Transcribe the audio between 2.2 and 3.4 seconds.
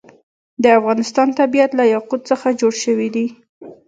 څخه جوړ شوی دی.